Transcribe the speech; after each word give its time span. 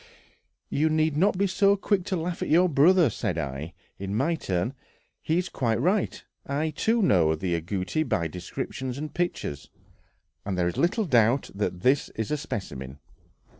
"You 0.71 0.89
need 0.89 1.15
not 1.15 1.37
be 1.37 1.45
so 1.45 1.77
quick 1.77 2.05
to 2.05 2.15
laugh 2.15 2.41
at 2.41 2.49
your 2.49 2.67
brother," 2.67 3.07
said 3.11 3.37
I, 3.37 3.73
in 3.99 4.15
my 4.15 4.33
turn; 4.33 4.73
"he 5.21 5.37
is 5.37 5.47
quite 5.47 5.79
right. 5.79 6.23
I, 6.43 6.71
too, 6.71 7.03
know 7.03 7.35
the 7.35 7.53
agouti 7.53 8.01
by 8.01 8.27
descriptions 8.27 8.97
and 8.97 9.13
pictures, 9.13 9.69
and 10.43 10.57
there 10.57 10.67
is 10.67 10.77
little 10.77 11.05
doubt 11.05 11.51
that 11.53 11.81
this 11.81 12.09
is 12.15 12.31
a 12.31 12.37
specimen. 12.37 12.97